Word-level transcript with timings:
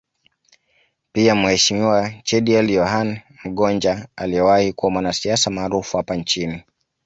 Pia 1.11 1.35
Mheshimiwa 1.35 2.09
Chediel 2.23 2.69
Yohane 2.71 3.23
Mgonja 3.45 4.07
aliyewahi 4.15 4.73
kuwa 4.73 4.91
mwanasiasa 4.91 5.49
maarufu 5.49 5.97
hapa 5.97 6.15
nchini 6.15 6.63